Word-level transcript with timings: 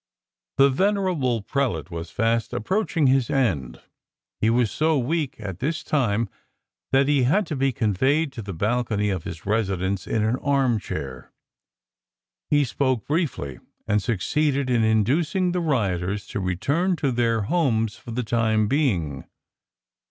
The 0.57 0.71
venerable 0.71 1.43
prelate 1.43 1.91
was 1.91 2.09
fast 2.09 2.53
approaching 2.53 3.05
his 3.05 3.29
end. 3.29 3.83
He 4.39 4.49
was 4.49 4.71
so 4.71 4.97
weak 4.97 5.35
at 5.37 5.59
this 5.59 5.83
time 5.83 6.27
that 6.91 7.07
he 7.07 7.21
had 7.21 7.45
to 7.45 7.55
be 7.55 7.71
conveyed 7.71 8.31
to 8.33 8.41
the 8.41 8.51
balcony 8.51 9.11
of 9.11 9.25
his 9.25 9.45
residence 9.45 10.07
in 10.07 10.23
an 10.23 10.37
arm 10.37 10.79
chair. 10.79 11.31
He 12.49 12.63
spoke 12.63 13.05
briefly, 13.05 13.59
and 13.87 14.01
succeeded 14.01 14.71
in 14.71 14.83
inducing 14.83 15.51
the 15.51 15.61
rioters 15.61 16.25
to 16.29 16.39
return 16.39 16.95
to 16.95 17.11
their 17.11 17.43
homes 17.43 17.95
for 17.95 18.09
the 18.09 18.23
time 18.23 18.67
being. 18.67 19.25